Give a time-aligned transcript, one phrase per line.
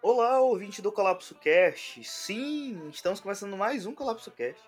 [0.00, 2.04] Olá, ouvinte do Colapso Cast.
[2.04, 4.62] Sim, estamos começando mais um Colapso Cast.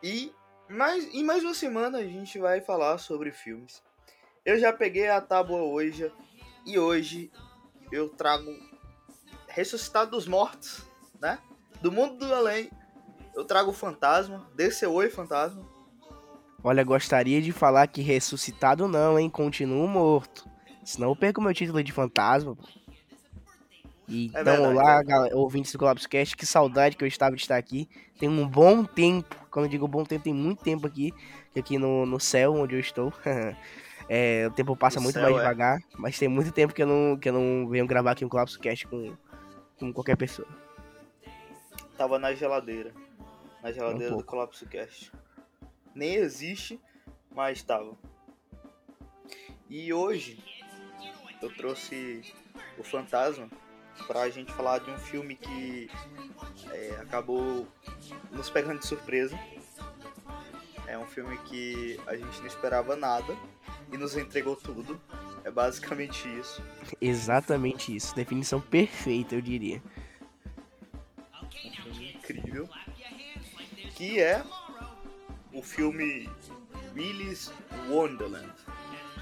[0.00, 0.32] E
[0.68, 3.82] mais, em mais uma semana a gente vai falar sobre filmes.
[4.44, 6.12] Eu já peguei a tábua hoje
[6.64, 7.30] e hoje
[7.90, 8.50] eu trago
[9.48, 10.82] Ressuscitado dos Mortos,
[11.20, 11.40] né?
[11.80, 12.70] Do mundo do além.
[13.34, 15.68] Eu trago Fantasma, desse oi Fantasma.
[16.62, 19.28] Olha, gostaria de falar que ressuscitado não, hein?
[19.28, 20.48] Continuo morto.
[20.84, 22.56] Senão eu perco meu título de fantasma.
[24.12, 25.04] E, É então, olá, é.
[25.04, 27.88] galera, ouvintes do Collapse Cast, que saudade que eu estava de estar aqui.
[28.18, 31.14] Tem um bom tempo, quando eu digo bom tempo, tem muito tempo aqui,
[31.56, 33.12] aqui no, no céu onde eu estou.
[34.08, 35.38] É, o tempo passa O muito céu, mais é.
[35.38, 38.28] devagar, mas tem muito tempo que eu não, que eu não venho gravar aqui um
[38.28, 39.16] Collapse Cast com,
[39.78, 40.46] com qualquer pessoa.
[41.96, 42.92] Tava na geladeira.
[43.62, 44.28] Na geladeira do pouco.
[44.28, 45.12] Colapso Cast.
[45.94, 46.78] Nem existe,
[47.30, 47.96] mas tava.
[49.70, 50.42] E hoje
[51.40, 52.22] eu trouxe
[52.76, 53.48] o Fantasma
[54.06, 55.90] pra gente falar de um filme que
[56.70, 57.66] é, acabou
[58.30, 59.38] nos pegando de surpresa.
[60.86, 63.36] É um filme que a gente não esperava nada
[63.92, 65.00] e nos entregou tudo.
[65.44, 66.62] É basicamente isso.
[67.00, 69.82] Exatamente isso, definição perfeita, eu diria.
[71.42, 72.68] um filme incrível,
[73.94, 74.44] que é
[75.52, 76.28] o filme
[76.94, 77.52] Willy's
[77.88, 78.52] Wonderland,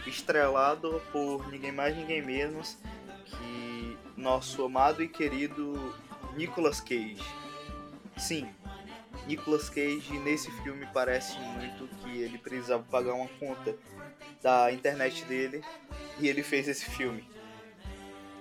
[0.06, 2.77] estrelado por ninguém mais ninguém menos
[4.20, 5.94] nosso amado e querido
[6.36, 7.24] Nicolas Cage.
[8.16, 8.48] Sim,
[9.27, 13.77] Nicolas Cage nesse filme parece muito que ele precisava pagar uma conta
[14.42, 15.62] da internet dele
[16.18, 17.28] e ele fez esse filme.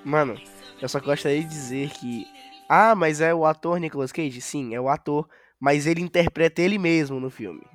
[0.03, 0.39] Mano,
[0.81, 2.27] eu só gostaria de dizer que.
[2.67, 4.41] Ah, mas é o ator Nicolas Cage?
[4.41, 5.27] Sim, é o ator,
[5.59, 7.65] mas ele interpreta ele mesmo no filme.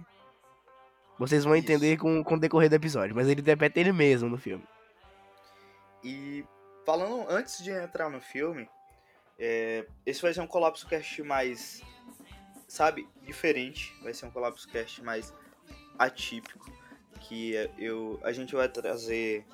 [1.18, 1.64] Vocês vão Isso.
[1.64, 4.64] entender com, com o decorrer do episódio, mas ele interpreta ele mesmo no filme.
[6.02, 6.44] E
[6.84, 8.68] falando antes de entrar no filme,
[9.38, 11.82] é, esse vai ser um colapso cast mais,
[12.68, 13.94] sabe, diferente.
[14.02, 15.32] Vai ser um colapso cast mais
[15.98, 16.70] atípico,
[17.20, 19.44] que é- eu a gente vai trazer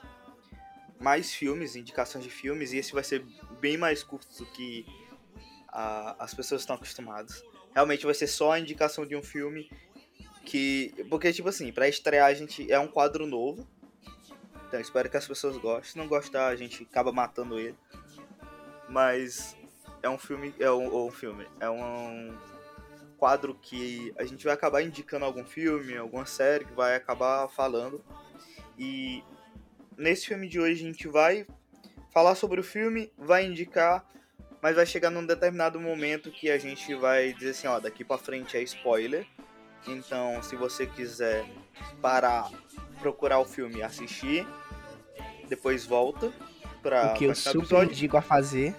[0.98, 3.24] mais filmes, indicações de filmes, e esse vai ser
[3.60, 4.84] bem mais curto do que
[5.68, 7.42] a- as pessoas estão acostumadas.
[7.74, 9.70] Realmente vai ser só a indicação de um filme
[10.44, 13.66] que, porque tipo assim, para estrear a gente é um quadro novo.
[14.70, 15.90] Então espero que as pessoas gostem.
[15.90, 17.74] Se não gostar, a gente acaba matando ele.
[18.88, 19.56] Mas
[20.00, 20.54] é um filme.
[20.60, 21.44] É um, um filme.
[21.58, 22.38] É um
[23.18, 28.00] quadro que a gente vai acabar indicando algum filme, alguma série que vai acabar falando.
[28.78, 29.24] E
[29.98, 31.44] nesse filme de hoje a gente vai
[32.12, 34.06] falar sobre o filme, vai indicar,
[34.62, 38.18] mas vai chegar num determinado momento que a gente vai dizer assim, ó, daqui pra
[38.18, 39.26] frente é spoiler.
[39.86, 41.44] Então, se você quiser
[42.00, 42.48] parar,
[43.00, 44.46] procurar o filme e assistir,
[45.50, 46.32] depois volta
[46.80, 47.92] pra o que eu super episódio.
[47.92, 48.74] indico a fazer,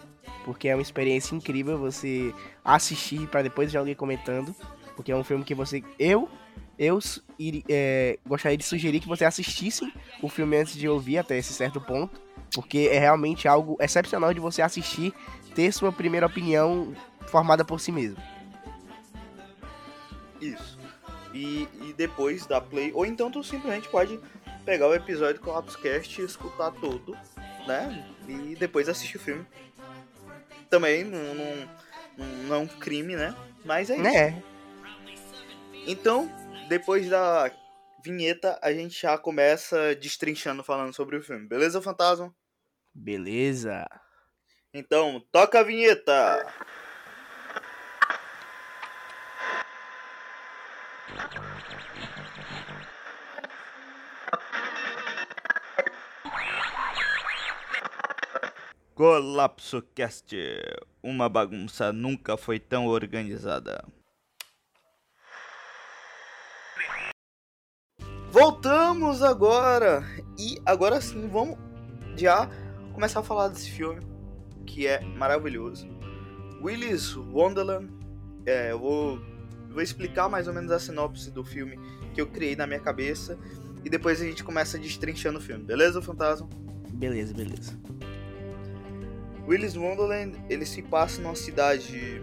[0.46, 2.34] porque é uma experiência incrível você
[2.64, 4.56] assistir pra depois ver alguém comentando,
[4.96, 5.84] porque é um filme que você.
[6.00, 6.28] Eu.
[6.80, 6.98] Eu
[7.70, 11.80] é, gostaria de sugerir que você assistisse o filme antes de ouvir até esse certo
[11.80, 12.20] ponto,
[12.56, 15.14] porque é realmente algo excepcional de você assistir,
[15.54, 16.96] ter sua primeira opinião
[17.28, 18.18] formada por si mesmo.
[20.42, 20.80] Isso.
[21.36, 24.20] E, e depois da play, ou então tu simplesmente pode
[24.66, 27.18] pegar o episódio do Collapsecast e escutar todo,
[27.68, 28.08] né?
[28.28, 29.46] E depois assistir o filme.
[30.70, 33.36] Também não, não, não é um crime, né?
[33.66, 34.08] Mas é isso.
[34.08, 34.44] É,
[35.88, 36.30] Então,
[36.70, 37.52] depois da
[38.04, 41.48] vinheta, a gente já começa destrinchando falando sobre o filme.
[41.48, 42.34] Beleza, Fantasma?
[42.94, 43.86] beleza.
[44.74, 46.46] Então, toca a vinheta!
[59.02, 60.38] Colapso Cast.
[61.02, 63.84] Uma bagunça nunca foi tão organizada.
[68.30, 70.04] Voltamos agora!
[70.38, 71.58] E agora sim, vamos
[72.16, 72.48] já
[72.94, 74.06] começar a falar desse filme
[74.68, 75.90] que é maravilhoso.
[76.62, 77.92] Willy's Wonderland.
[78.46, 79.16] É, eu vou,
[79.68, 81.76] eu vou explicar mais ou menos a sinopse do filme
[82.14, 83.36] que eu criei na minha cabeça
[83.84, 86.48] e depois a gente começa destrinchando o filme, beleza, Fantasma?
[86.94, 87.76] Beleza, beleza.
[89.48, 92.22] Willy's Wonderland, ele se passa numa cidade.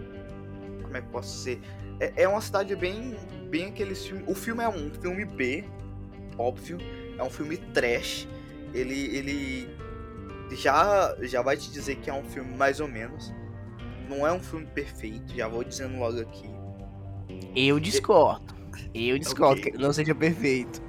[0.81, 1.59] Como é que posso dizer?
[1.99, 3.15] É, é uma cidade bem.
[3.49, 4.25] Bem aqueles filmes.
[4.27, 5.63] O filme é um filme B,
[6.37, 6.77] óbvio.
[7.17, 8.27] É um filme trash.
[8.73, 9.15] Ele.
[9.15, 9.69] ele
[10.51, 13.33] já, já vai te dizer que é um filme mais ou menos.
[14.07, 16.49] Não é um filme perfeito, já vou dizendo logo aqui.
[17.55, 18.55] Eu discordo.
[18.93, 19.71] Eu discordo Ok.
[19.71, 20.81] que não seja perfeito.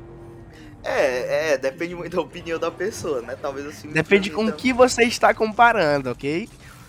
[0.83, 3.37] É, é, depende muito da opinião da pessoa, né?
[3.37, 3.89] Talvez assim.
[3.91, 6.49] Depende com o que você está comparando, ok?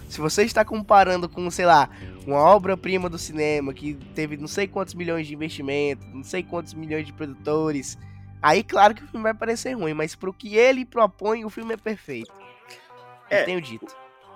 [0.09, 1.89] Se você está comparando com, sei lá,
[2.25, 6.73] uma obra-prima do cinema que teve não sei quantos milhões de investimento, não sei quantos
[6.73, 7.97] milhões de produtores,
[8.41, 11.73] aí claro que o filme vai parecer ruim, mas pro que ele propõe, o filme
[11.73, 12.31] é perfeito.
[13.29, 13.95] É, Eu tenho dito.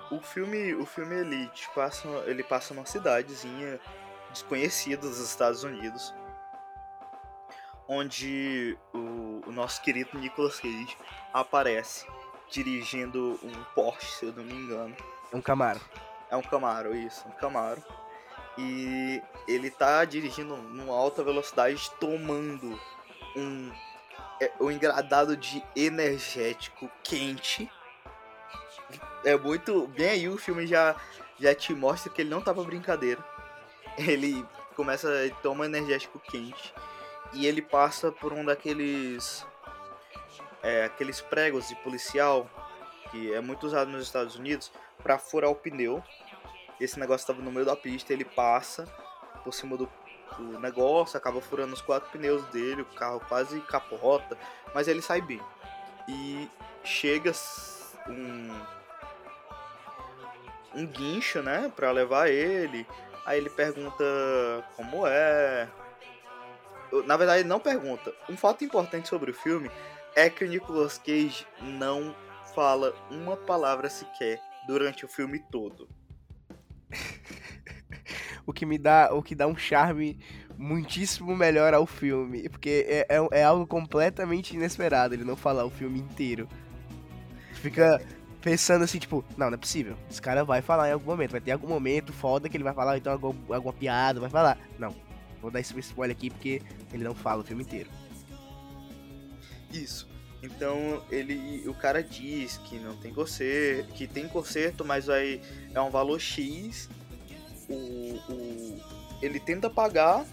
[0.10, 3.80] O, o filme, o filme ele passa, ele passa numa cidadezinha
[4.32, 6.14] desconhecida dos Estados Unidos,
[7.88, 10.98] onde o, o nosso querido Nicolas Cage
[11.34, 12.06] aparece
[12.50, 14.96] dirigindo um Porsche, se eu não me engano.
[15.32, 15.82] É um Camaro.
[16.30, 17.84] É um Camaro, isso, um Camaro.
[18.58, 22.80] E ele tá dirigindo numa alta velocidade, tomando
[23.36, 23.72] um,
[24.42, 27.70] é, um engradado de energético quente.
[29.24, 29.88] É muito.
[29.88, 30.96] Bem aí o filme já,
[31.40, 33.24] já te mostra que ele não tá pra brincadeira.
[33.98, 34.46] Ele
[34.76, 35.10] começa.
[35.42, 36.74] Toma energético quente.
[37.34, 39.46] E ele passa por um daqueles
[40.64, 42.50] é, aqueles pregos de policial
[43.12, 46.04] que é muito usado nos Estados Unidos para furar o pneu.
[46.80, 48.86] Esse negócio estava no meio da pista, ele passa
[49.44, 49.90] por cima do,
[50.38, 54.38] do, negócio, acaba furando os quatro pneus dele, o carro quase capota,
[54.74, 55.42] mas ele sai bem.
[56.08, 56.50] E
[56.84, 57.32] chega
[58.10, 58.50] um
[60.76, 62.86] um guincho, né, para levar ele.
[63.26, 64.04] Aí ele pergunta
[64.76, 65.68] como é.
[67.06, 68.14] Na verdade, não pergunta.
[68.30, 69.70] Um fato importante sobre o filme
[70.16, 72.16] é que o Nicolas Cage não
[72.54, 75.90] fala uma palavra sequer durante o filme todo.
[78.46, 80.20] o que me dá, o que dá um charme
[80.58, 85.70] muitíssimo melhor ao filme, porque é, é, é algo completamente inesperado ele não falar o
[85.70, 86.48] filme inteiro.
[87.56, 88.02] Fica
[88.42, 89.98] pensando assim, tipo, não, não é possível.
[90.10, 92.74] Esse cara vai falar em algum momento, vai ter algum momento foda que ele vai
[92.74, 94.58] falar, então alguma, alguma piada, vai falar.
[94.78, 94.96] Não,
[95.46, 96.62] vou dar esse spoiler aqui porque
[96.92, 97.90] ele não fala o filme inteiro.
[99.72, 100.08] Isso.
[100.42, 105.42] Então ele, o cara diz que não tem conserto, que tem conserto, mas vai
[105.74, 106.90] é um valor X.
[107.70, 108.82] O, o,
[109.22, 110.26] ele tenta pagar,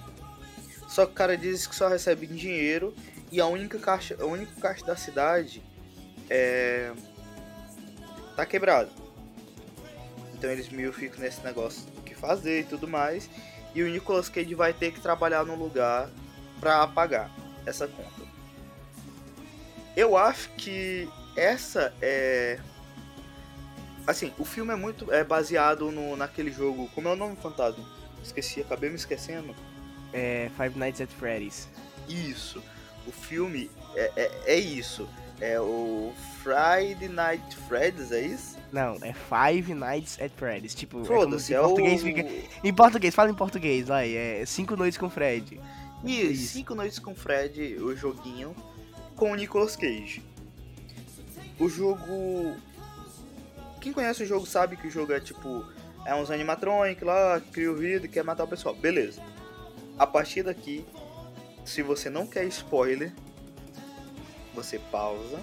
[0.89, 2.95] só que o cara diz que só recebe dinheiro
[3.31, 5.63] e a única caixa, a única caixa da cidade
[6.29, 6.93] é
[8.37, 8.91] tá quebrado.
[10.35, 13.29] Então eles meio ficam nesse negócio do que fazer e tudo mais.
[13.75, 16.11] E o Nicolas Cage vai ter que trabalhar num lugar
[16.61, 17.31] para pagar
[17.67, 18.23] essa conta.
[19.97, 22.59] Eu acho que essa é.
[24.07, 26.89] Assim, o filme é muito é baseado no, naquele jogo.
[26.95, 27.85] Como é o nome fantasma?
[28.23, 29.55] Esqueci, acabei me esquecendo.
[30.13, 31.69] É Five Nights at Freddy's.
[32.09, 32.63] Isso.
[33.07, 35.09] O filme é, é, é isso.
[35.41, 38.57] É o Friday Night Freddy's, é isso?
[38.73, 40.75] Não, é Five Nights at Freddy's.
[40.75, 42.05] Tipo, Foda-se, é, é português o...
[42.05, 42.27] fica.
[42.65, 44.17] Em português, fala em português, vai.
[44.17, 45.61] É Cinco Noites com Fred.
[46.03, 46.53] Isso, isso.
[46.55, 48.57] Cinco Noites com Fred, o joguinho
[49.15, 50.23] com o Nicolas Cage.
[51.59, 52.57] O jogo.
[53.81, 55.65] Quem conhece o jogo sabe que o jogo é tipo.
[56.05, 58.75] É uns animatronic lá, cria o vídeo e quer matar o pessoal.
[58.75, 59.23] Beleza.
[59.99, 60.85] A partir daqui,
[61.65, 63.13] se você não quer spoiler,
[64.55, 65.39] você pausa,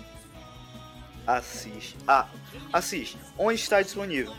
[1.38, 1.96] assiste.
[2.08, 2.28] Ah,
[2.74, 3.18] assiste.
[3.38, 4.34] Onde está disponível?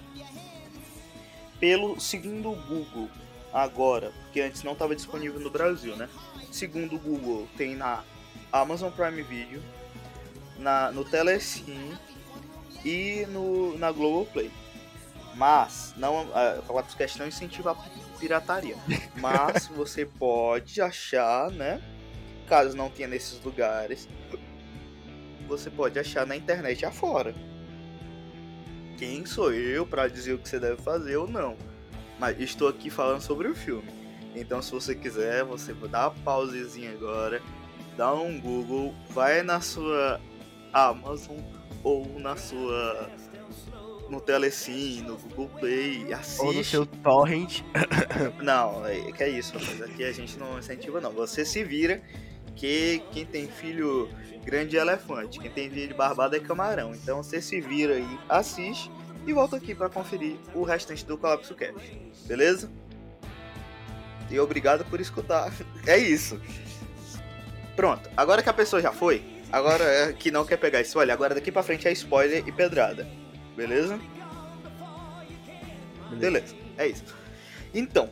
[1.58, 3.08] Pelo segundo Google,
[3.52, 6.08] agora, porque antes não estava disponível no Brasil, né?
[6.50, 8.02] Segundo o Google, tem na
[8.52, 9.62] Amazon Prime Video,
[10.58, 11.96] na, no Telecine
[12.84, 14.50] e no, na Globoplay.
[15.34, 18.76] Mas, não, a Colapscast não incentiva a pirataria.
[19.16, 21.80] Mas você pode achar, né?
[22.48, 24.08] Caso não tenha nesses lugares,
[25.50, 27.34] você pode achar na internet afora.
[28.96, 31.56] Quem sou eu para dizer o que você deve fazer ou não?
[32.18, 33.88] Mas estou aqui falando sobre o filme.
[34.34, 37.42] Então, se você quiser, você dá uma pausezinha agora
[38.00, 40.18] dá um Google, vai na sua
[40.72, 41.36] Amazon
[41.84, 43.10] ou na sua
[44.08, 46.40] no Telecine, no Google Play, assiste.
[46.40, 47.60] Ou no seu torrent.
[48.42, 51.12] Não, é que é isso, mas aqui a gente não incentiva não.
[51.12, 52.02] Você se vira
[52.60, 54.10] que quem tem filho
[54.44, 56.94] grande é elefante, quem tem filho barbado é camarão.
[56.94, 58.90] Então você se vira aí, assiste
[59.26, 61.98] e volta aqui para conferir o restante do Colapso Cast.
[62.26, 62.70] Beleza?
[64.30, 65.50] E obrigado por escutar.
[65.86, 66.38] É isso.
[67.74, 71.34] Pronto, agora que a pessoa já foi, agora é que não quer pegar spoiler, agora
[71.34, 73.08] daqui pra frente é spoiler e pedrada.
[73.56, 73.98] Beleza?
[76.10, 77.04] Beleza, é isso.
[77.72, 78.10] Então,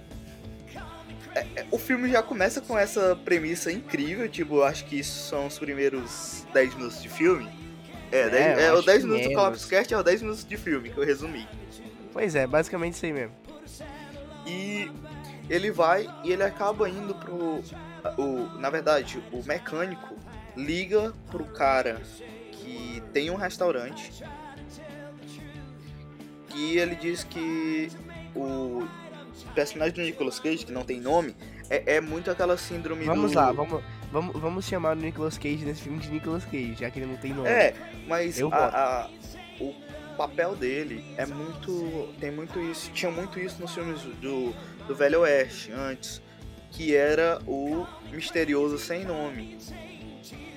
[1.71, 6.47] o filme já começa com essa premissa incrível, tipo, acho que isso são os primeiros
[6.53, 7.49] 10 minutos de filme.
[8.11, 10.57] É, é, 10, é o 10 minutos do Collapse Cast é o 10 minutos de
[10.57, 11.47] filme que eu resumi.
[12.13, 13.35] Pois é, basicamente isso aí mesmo.
[14.47, 14.91] E
[15.51, 17.63] ele vai e ele acaba indo pro
[18.17, 20.17] o, na verdade, o mecânico
[20.57, 22.01] liga pro cara
[22.53, 24.25] que tem um restaurante
[26.49, 27.91] que ele diz que
[28.35, 28.87] o
[29.55, 31.35] personagem do Nicolas Cage, que não tem nome,
[31.71, 33.37] é, é muito aquela síndrome Vamos do...
[33.37, 36.99] lá, vamos, vamos, vamos chamar o Nicolas Cage nesse filme de Nicolas Cage, já que
[36.99, 37.49] ele não tem nome.
[37.49, 37.75] É,
[38.07, 39.11] mas a, a-
[39.61, 39.75] o
[40.17, 42.09] papel dele é muito.
[42.21, 42.91] Tem muito isso.
[42.93, 44.53] Tinha muito isso nos filmes do,
[44.87, 46.21] do Velho Oeste antes.
[46.71, 49.57] Que era o misterioso sem nome.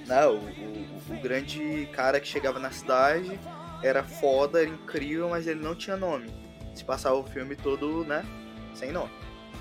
[0.06, 0.26] Né?
[0.28, 3.40] O, o, o grande cara que chegava na cidade
[3.82, 6.30] era foda, era incrível, mas ele não tinha nome.
[6.76, 8.26] Se passava o filme todo, né?
[8.74, 9.12] Sem nome.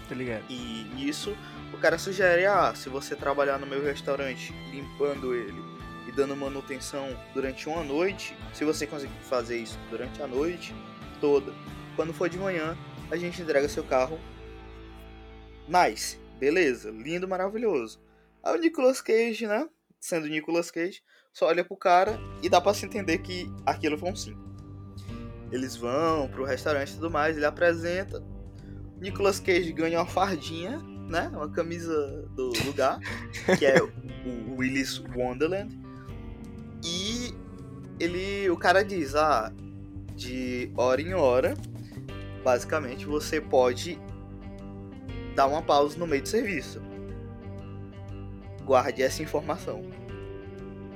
[0.09, 0.45] Tá ligado?
[0.49, 1.37] E nisso
[1.73, 5.62] o cara sugere, ah, se você trabalhar no meu restaurante limpando ele
[6.09, 10.75] e dando manutenção durante uma noite, se você conseguir fazer isso durante a noite
[11.21, 11.52] toda,
[11.95, 12.76] quando for de manhã,
[13.11, 14.19] a gente entrega seu carro.
[15.69, 18.00] Nice, beleza, lindo, maravilhoso.
[18.43, 19.69] Aí o Nicolas Cage, né?
[20.00, 21.02] Sendo Nicolas Cage,
[21.33, 24.37] só olha pro cara e dá pra se entender que aquilo foi um sim.
[25.52, 28.23] Eles vão pro restaurante e tudo mais, ele apresenta.
[29.00, 30.78] Nicolas Cage ganha uma fardinha,
[31.09, 31.30] né?
[31.33, 33.00] Uma camisa do lugar,
[33.59, 35.78] que é o Willis Wonderland.
[36.85, 37.35] E
[37.99, 39.52] ele, o cara diz, ah,
[40.14, 41.54] de hora em hora,
[42.45, 43.99] basicamente você pode
[45.35, 46.80] dar uma pausa no meio do serviço.
[48.64, 49.83] Guarde essa informação.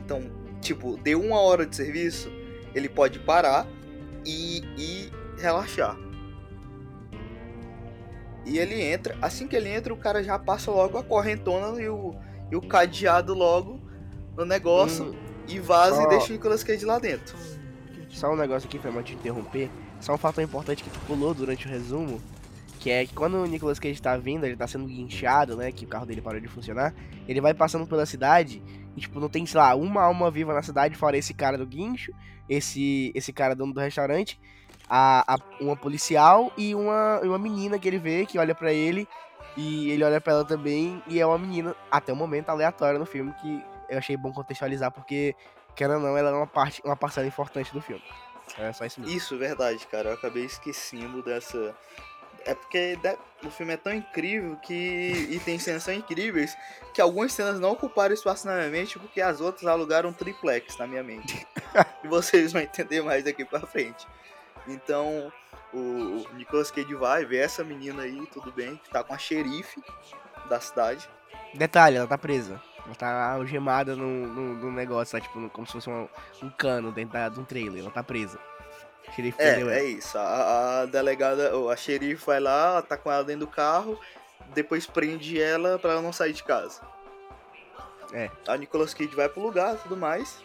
[0.05, 0.21] Então,
[0.61, 2.31] tipo, deu uma hora de serviço,
[2.75, 3.67] ele pode parar
[4.25, 5.97] e, e relaxar.
[8.47, 11.89] E ele entra, assim que ele entra, o cara já passa logo a correntona e
[11.89, 12.15] o,
[12.51, 13.81] e o cadeado logo
[14.37, 15.15] no negócio Hum,
[15.49, 17.37] e vaza só- e deixa o Nicolas Cage lá dentro.
[18.11, 19.71] Só um negócio aqui, Fernando, te interromper.
[20.01, 22.21] Só um fator importante que tu pulou durante o resumo,
[22.79, 25.85] que é que quando o Nicolas Cage tá vindo, ele tá sendo guinchado, né, que
[25.87, 26.95] o carro dele parou de funcionar,
[27.27, 28.63] ele vai passando pela cidade
[28.95, 31.67] e, tipo, não tem, sei lá, uma alma viva na cidade, fora esse cara do
[31.67, 32.13] guincho,
[32.49, 34.39] esse, esse cara dono do restaurante,
[34.89, 39.09] a, a- uma policial e uma, uma menina que ele vê, que olha pra ele,
[39.57, 43.07] e ele olha pra ela também, e é uma menina, até o momento, aleatória no
[43.07, 45.35] filme, que eu achei bom contextualizar, porque,
[45.77, 48.03] querendo ou não, ela é uma, parte, uma parcela importante do filme.
[48.59, 49.17] É só isso mesmo.
[49.17, 50.11] Isso, verdade, cara.
[50.11, 51.75] Eu acabei esquecendo dessa.
[52.45, 55.29] É porque de- o filme é tão incrível que.
[55.31, 56.55] E tem cenas tão incríveis
[56.93, 60.87] que algumas cenas não ocuparam espaço na minha mente porque as outras alugaram triplex na
[60.87, 61.47] minha mente.
[62.05, 64.07] e vocês vão entender mais daqui pra frente.
[64.67, 65.33] Então,
[65.73, 69.83] o Nicolas Cage vai ver essa menina aí, tudo bem, que tá com a xerife
[70.49, 71.09] da cidade.
[71.55, 72.61] Detalhe, ela tá presa.
[72.87, 76.09] Ela tá algemada num, num, num negócio, tá, tipo, como se fosse um,
[76.43, 77.81] um cano dentro da- de um trailer.
[77.83, 78.39] Ela tá presa.
[79.09, 79.83] O xerife É, é ela.
[79.83, 80.17] isso.
[80.19, 83.99] A, a delegada, a xerife vai lá, tá com ela dentro do carro,
[84.55, 86.81] depois prende ela pra ela não sair de casa.
[88.13, 88.31] É.
[88.47, 90.43] A Nicolas Cage vai pro lugar e tudo mais.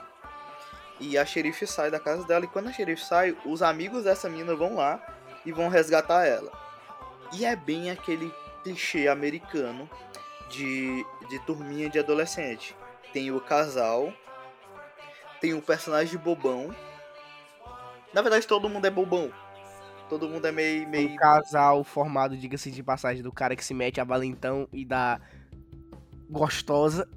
[0.99, 2.45] E a xerife sai da casa dela.
[2.45, 5.01] E quando a xerife sai, os amigos dessa menina vão lá
[5.45, 6.51] e vão resgatar ela.
[7.33, 9.89] E é bem aquele clichê americano
[10.49, 12.75] de, de turminha de adolescente.
[13.13, 14.13] Tem o casal,
[15.39, 16.75] tem o personagem bobão.
[18.13, 19.31] Na verdade, todo mundo é bobão.
[20.09, 20.89] Todo mundo é meio.
[20.89, 21.09] meio...
[21.11, 25.21] Um casal formado, diga-se de passagem, do cara que se mete a valentão e da
[26.29, 27.07] gostosa.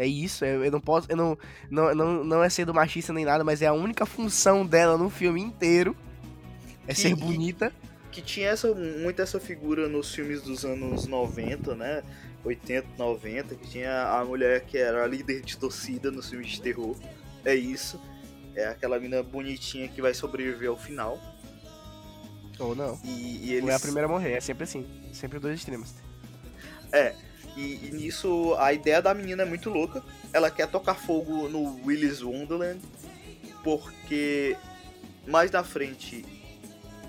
[0.00, 1.06] É isso, eu, eu não posso.
[1.10, 1.36] Eu não,
[1.70, 5.10] não, não, não é sendo machista nem nada, mas é a única função dela no
[5.10, 5.94] filme inteiro.
[6.88, 7.70] É Que- ser bonita.
[8.10, 12.02] que tinha essa, muito essa figura nos filmes dos anos 90, né?
[12.42, 16.62] 80, 90, que tinha a mulher que era a líder de torcida nos filmes de
[16.62, 16.96] terror.
[17.44, 18.00] É isso.
[18.56, 21.18] É aquela mina bonitinha que vai sobreviver ao final.
[22.58, 22.98] Ou não.
[23.04, 23.64] E, e eles.
[23.64, 24.86] Não é a primeira a morrer, é sempre assim.
[25.12, 25.94] Sempre dois extremos.
[26.90, 27.14] É.
[27.56, 30.02] E, e nisso a ideia da menina é muito louca.
[30.32, 32.80] Ela quer tocar fogo no Willis Wonderland.
[33.62, 34.56] Porque
[35.26, 36.24] mais na frente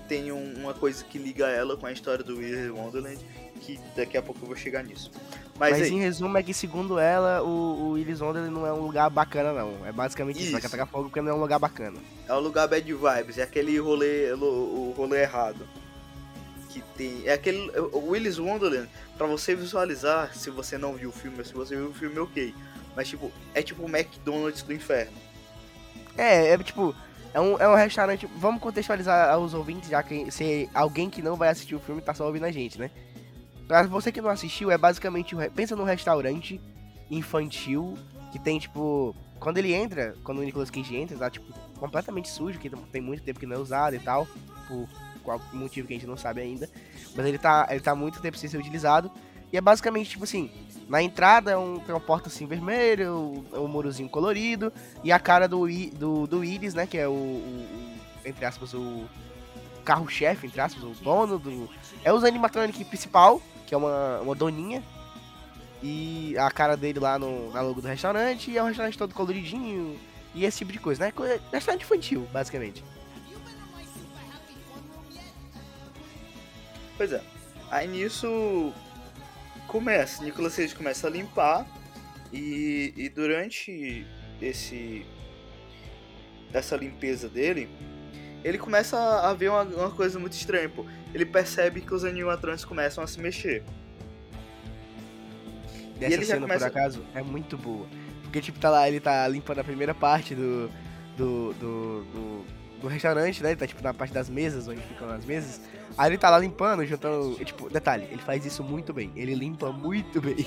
[0.08, 3.18] tem um- uma coisa que liga ela com a história do Willis Wonderland.
[3.60, 5.10] Que daqui a pouco eu vou chegar nisso.
[5.58, 8.72] Mas, Mas, aí, em resumo é que, segundo ela, o, o Willis Wonderland não é
[8.72, 9.86] um lugar bacana, não.
[9.86, 10.50] É basicamente isso.
[10.50, 10.76] Ela quer Isso.
[10.76, 11.98] tacar fogo porque não é um lugar bacana.
[12.26, 15.68] é o lugar bad vibes, é aquele rolê, o rolê errado.
[16.72, 17.26] Que tem.
[17.26, 17.70] É aquele.
[17.92, 18.88] O Willis Wonderland,
[19.18, 22.54] pra você visualizar, se você não viu o filme, se você viu o filme, ok.
[22.96, 25.16] Mas tipo, é tipo o McDonald's do inferno.
[26.16, 26.94] É, é tipo,
[27.34, 28.26] é um, é um restaurante.
[28.36, 32.14] Vamos contextualizar aos ouvintes, já que se alguém que não vai assistir o filme tá
[32.14, 32.90] só ouvindo a gente, né?
[33.66, 35.34] Pra você que não assistiu, é basicamente.
[35.54, 36.60] Pensa num restaurante
[37.10, 37.96] infantil
[38.30, 39.14] que tem, tipo.
[39.38, 43.24] Quando ele entra, quando o Nicolas Cage entra, tá, tipo, completamente sujo, que tem muito
[43.24, 44.26] tempo que não é usado e tal.
[44.68, 44.88] Por
[45.22, 46.68] qual motivo que a gente não sabe ainda.
[47.14, 49.10] Mas ele tá, ele tá muito tempo sem ser utilizado.
[49.52, 50.50] E é basicamente, tipo assim,
[50.88, 54.72] na entrada é um, tem uma porta assim vermelha, um, um murozinho colorido,
[55.04, 57.14] e a cara do, do, do Willis, né, que é o, o-
[58.24, 59.04] o- entre aspas, o,
[59.84, 61.68] carro-chefe, entre aspas, o dono do.
[62.04, 64.82] É os animatronic principal, que é uma, uma doninha.
[65.82, 69.12] E a cara dele lá no, na logo do restaurante, e é um restaurante todo
[69.14, 69.98] coloridinho,
[70.34, 71.12] e esse tipo de coisa, né?
[71.52, 72.84] Restaurante infantil, basicamente.
[77.02, 77.20] Pois é.
[77.68, 78.72] Aí nisso
[79.66, 81.66] começa, Nicolas Cage começa a limpar
[82.32, 84.06] e, e durante
[84.40, 85.04] esse
[86.54, 87.68] essa limpeza dele,
[88.44, 90.86] ele começa a ver uma, uma coisa muito estranha, pô.
[91.12, 93.64] Ele percebe que os animatrônicos começam a se mexer.
[96.00, 96.70] E ele cena, começa...
[96.70, 97.88] por acaso, é muito boa.
[98.22, 100.70] Porque, tipo, tá lá, ele tá limpando a primeira parte do,
[101.16, 102.46] do, do, do,
[102.82, 103.50] do restaurante, né?
[103.50, 105.60] Ele tá, tipo, na parte das mesas, onde ficam as mesas.
[105.96, 107.34] Aí ele tá lá limpando, juntando.
[107.44, 109.12] Tipo, detalhe, ele faz isso muito bem.
[109.16, 110.46] Ele limpa muito bem.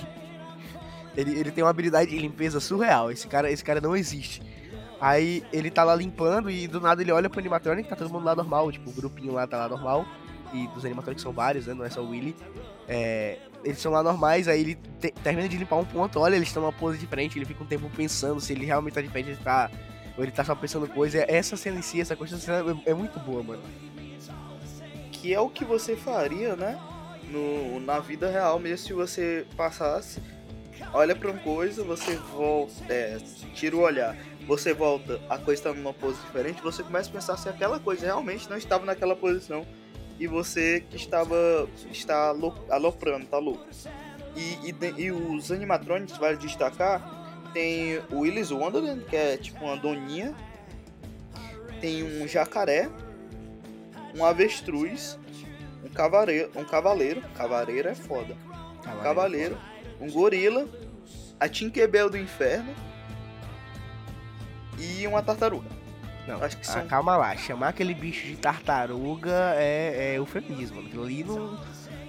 [1.16, 3.12] Ele, ele tem uma habilidade de limpeza surreal.
[3.12, 4.42] Esse cara, esse cara não existe.
[5.00, 8.26] Aí ele tá lá limpando e do nada ele olha pro animatronic, tá todo mundo
[8.26, 10.06] lá normal, tipo, o grupinho lá tá lá normal.
[10.54, 11.74] E dos animatronics são vários, né?
[11.74, 12.36] Não é só o Willy.
[12.88, 16.48] É, eles são lá normais, aí ele te, termina de limpar um ponto, olha, eles
[16.48, 19.40] estão numa pose diferente, ele fica um tempo pensando se ele realmente tá diferente, ele
[19.44, 19.72] tá.
[20.18, 21.26] Ou ele tá só pensando coisa.
[21.28, 22.38] Essa cena em si, essa coisa
[22.86, 23.62] é, é muito boa, mano.
[25.26, 26.80] Que é o que você faria, né?
[27.32, 30.22] No, na vida real mesmo se você passasse
[30.94, 33.18] olha para uma coisa, você volta, é,
[33.56, 34.16] tira o olhar,
[34.46, 38.06] você volta, a coisa está numa posição diferente, você começa a pensar se aquela coisa
[38.06, 39.66] realmente não estava naquela posição
[40.20, 42.32] e você que estava está
[42.70, 43.66] aloprando, tá louco.
[44.36, 49.76] E, e, e os animatronics, vale destacar, tem o Willis Wonderland, que é tipo uma
[49.76, 50.36] doninha,
[51.82, 52.92] tem um jacaré,
[54.16, 55.20] um avestruz,
[55.84, 58.36] um cavaleiro, um cavaleiro, cavaleiro é foda,
[58.88, 59.58] um cavaleiro
[60.00, 60.68] um gorila,
[61.40, 62.74] a Tinkerbell do inferno
[64.80, 65.70] e uma tartaruga.
[66.28, 66.88] Não, acho que ah, são...
[66.88, 70.82] calma lá, chamar aquele bicho de tartaruga é, é eufemismo.
[70.82, 71.60] Aquilo ali não.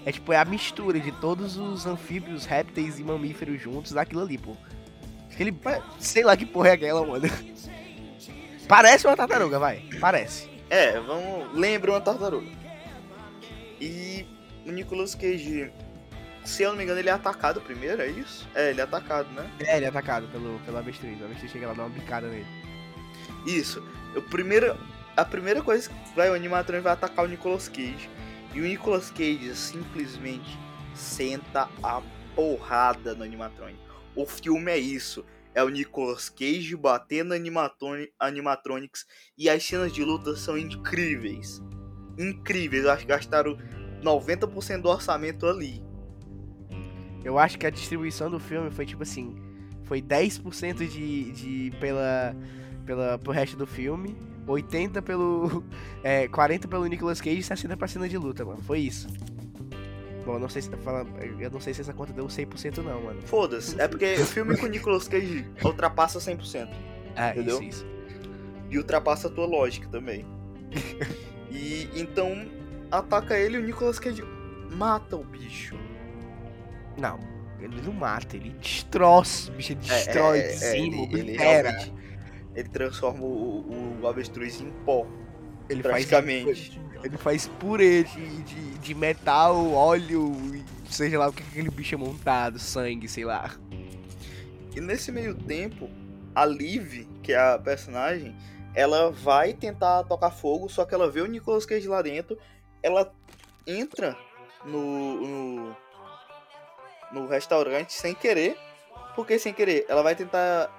[0.04, 4.38] É tipo, é a mistura de todos os anfíbios, répteis e mamíferos juntos daquilo ali,
[4.38, 4.56] pô.
[5.30, 5.54] Aquele.
[5.98, 7.28] Sei lá que porra é aquela, mano.
[8.66, 9.84] Parece uma tartaruga, vai.
[10.00, 10.55] Parece.
[10.68, 11.54] É, vamos.
[11.54, 12.50] Lembra uma tartaruga.
[13.80, 14.26] E
[14.64, 15.70] o Nicolas Cage
[16.46, 18.48] se eu não me engano, ele é atacado primeiro, é isso?
[18.54, 19.50] É, ele é atacado, né?
[19.58, 21.20] É, ele é atacado pelo, pelo avestruz.
[21.20, 22.46] O avestruz chega lá e dá uma bicada nele.
[23.44, 23.82] Isso.
[24.14, 24.78] O primeiro,
[25.16, 28.08] a primeira coisa que vai, o animatrônico vai atacar o Nicolas Cage.
[28.54, 30.56] E o Nicolas Cage simplesmente
[30.94, 32.00] senta a
[32.36, 33.80] porrada no animatrônico.
[34.14, 35.24] O filme é isso.
[35.56, 37.32] É o Nicolas Cage batendo
[38.20, 39.06] animatronics
[39.38, 41.62] e as cenas de luta são incríveis.
[42.18, 42.84] Incríveis.
[42.84, 43.56] Acho que gastaram
[44.02, 45.82] 90% do orçamento ali.
[47.24, 49.34] Eu acho que a distribuição do filme foi tipo assim:
[49.84, 52.36] foi 10% de, de pela,
[52.84, 54.14] pela, pro resto do filme,
[54.46, 55.64] 80 pelo.
[56.04, 58.62] É, 40 pelo Nicolas Cage e 60 pra cena de luta, mano.
[58.62, 59.08] Foi isso.
[60.26, 61.08] Bom, não sei se tá falando.
[61.40, 63.22] Eu não sei se essa conta deu 100% não, mano.
[63.22, 63.80] Foda-se.
[63.80, 66.68] É porque o filme com o Nicolas Cage ultrapassa 100%.
[67.14, 67.62] Ah, entendeu?
[67.62, 67.86] isso, isso.
[68.68, 70.26] E ultrapassa a tua lógica também.
[71.48, 72.44] e então
[72.90, 74.24] ataca ele e o Nicolas Cage
[74.72, 75.76] mata o bicho.
[76.98, 77.20] Não,
[77.60, 81.92] ele não mata, ele destroça, o bicho ele é, destrói é, é, cima, ele, ele,
[82.56, 85.06] ele transforma o, o, avestruz em pó.
[85.68, 86.44] Ele praticamente.
[86.44, 90.34] Faz, ele faz purê de, de, de metal, óleo,
[90.88, 93.50] seja lá o que aquele bicho é montado, sangue, sei lá.
[94.74, 95.90] E nesse meio tempo,
[96.34, 98.36] a Liv, que é a personagem,
[98.74, 102.38] ela vai tentar tocar fogo, só que ela vê o Nicolas Cage lá dentro,
[102.82, 103.12] ela
[103.66, 104.16] entra
[104.64, 105.76] no, no
[107.12, 108.56] no restaurante sem querer.
[109.14, 109.86] Porque sem querer?
[109.88, 110.70] Ela vai tentar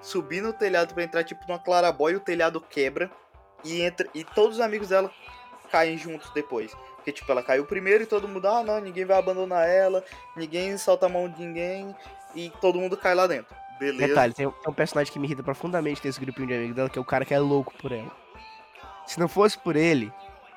[0.00, 3.10] subir no telhado para entrar tipo numa clarabóia e o telhado quebra.
[3.64, 5.10] E, entra, e todos os amigos dela
[5.70, 6.74] caem juntos depois.
[6.96, 10.04] Porque, tipo, ela caiu primeiro e todo mundo, ah, não, ninguém vai abandonar ela,
[10.36, 11.94] ninguém solta a mão de ninguém
[12.34, 13.54] e todo mundo cai lá dentro.
[13.78, 14.06] Beleza.
[14.06, 17.02] Detalhe, tem, um personagem que me irrita profundamente desse grupinho de amigos dela, que é
[17.02, 18.10] o cara que é louco por ela.
[19.06, 20.12] Se não fosse por ele,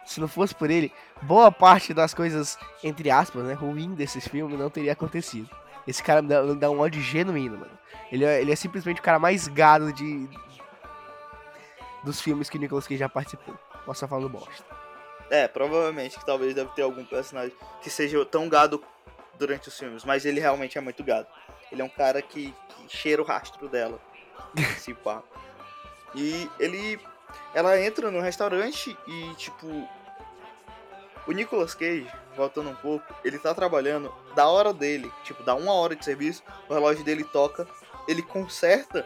[0.06, 0.92] se não fosse por ele,
[1.22, 5.50] boa parte das coisas, entre aspas, né, ruim desses filmes não teria acontecido.
[5.86, 7.72] Esse cara me dá, me dá um ódio genuíno, mano.
[8.12, 10.28] Ele é, ele é simplesmente o cara mais gado de.
[12.08, 13.56] Dos filmes que o Nicolas Cage já participou.
[13.86, 14.66] Posso estar falando bosta.
[15.30, 18.84] É, provavelmente que talvez deve ter algum personagem que seja tão gado
[19.38, 21.28] durante os filmes, mas ele realmente é muito gado.
[21.72, 24.00] Ele é um cara que, que cheira o rastro dela.
[24.78, 25.22] se pá.
[26.16, 27.00] E ele.
[27.54, 29.68] Ela entra no restaurante e, tipo,
[31.28, 35.74] o Nicolas Cage, voltando um pouco, ele tá trabalhando da hora dele, tipo, dá uma
[35.74, 37.68] hora de serviço, o relógio dele toca,
[38.08, 39.06] ele conserta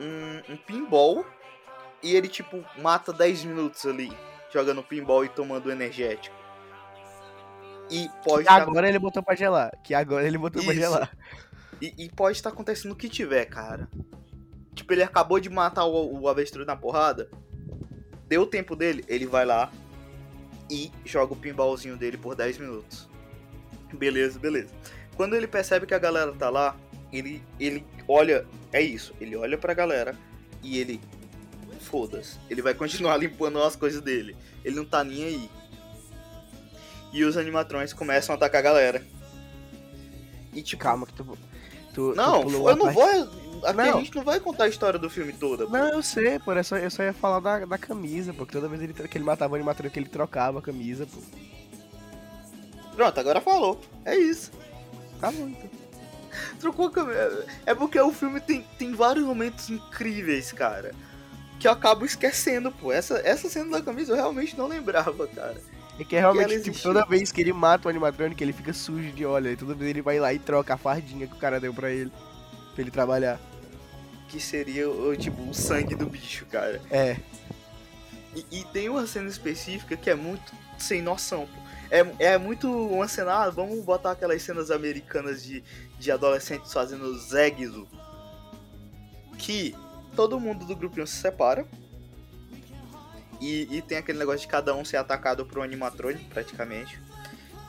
[0.00, 1.24] um, um pinball
[2.02, 4.12] e ele, tipo, mata 10 minutos ali.
[4.52, 6.36] jogando pinball e tomando energético.
[7.90, 9.70] E pode que tá- agora ele botou pra gelar.
[9.82, 10.80] Que agora ele botou pra Isso.
[10.82, 11.16] gelar.
[11.80, 13.88] E, e pode estar acontecendo o que tiver, cara.
[14.74, 17.30] Tipo, ele acabou de matar o, o avestruz na porrada.
[18.28, 19.70] Deu o tempo dele, ele vai lá
[20.70, 23.08] e joga o pinballzinho dele por 10 minutos.
[23.94, 24.72] Beleza, beleza.
[25.16, 26.76] Quando ele percebe que a galera tá lá,
[27.12, 28.46] ele, ele olha.
[28.72, 30.14] É isso, ele olha pra galera
[30.62, 31.00] e ele.
[31.82, 32.38] Foda-se.
[32.48, 34.36] Ele vai continuar limpando as coisas dele.
[34.64, 35.50] Ele não tá nem aí.
[37.12, 39.02] E os animatrões começam a atacar a galera.
[40.54, 41.38] E tipo, Calma que tu.
[41.94, 43.42] tu não, tu eu não parte- vou.
[43.64, 43.84] Aqui Não.
[43.98, 45.66] a gente não vai contar a história do filme toda.
[45.66, 45.72] pô.
[45.72, 46.52] Não, eu sei, pô.
[46.52, 49.24] Eu só, eu só ia falar da, da camisa, porque toda vez ele, que ele
[49.24, 51.20] matava o animatrônico, que ele trocava a camisa, pô.
[52.96, 53.80] Pronto, agora falou.
[54.04, 54.50] É isso.
[55.20, 55.70] Tá bom, então.
[56.58, 57.46] Trocou a câmera.
[57.64, 60.92] É porque o filme tem, tem vários momentos incríveis, cara.
[61.62, 62.90] Que eu acabo esquecendo, pô.
[62.90, 65.54] Essa, essa cena da camisa eu realmente não lembrava, cara.
[65.96, 69.12] É que realmente, ela tipo, toda vez que ele mata o animatrônico, ele fica sujo
[69.12, 69.52] de óleo.
[69.52, 71.92] E toda vez ele vai lá e troca a fardinha que o cara deu pra
[71.92, 72.10] ele.
[72.74, 73.38] Pra ele trabalhar.
[74.26, 76.80] Que seria, o, tipo, o sangue do bicho, cara.
[76.90, 77.16] É.
[78.34, 81.62] E, e tem uma cena específica que é muito sem noção, pô.
[81.92, 85.62] É, é muito uma cena, ah, vamos botar aquelas cenas americanas de,
[85.96, 87.86] de adolescentes fazendo sexo.
[89.38, 89.76] Que
[90.14, 91.66] todo mundo do grupinho se separa.
[93.40, 97.00] E, e tem aquele negócio de cada um ser atacado por um animatrônico, praticamente.